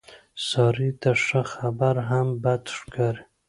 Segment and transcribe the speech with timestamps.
[0.47, 3.23] سارې ته ښه خبره هم بده ښکاري.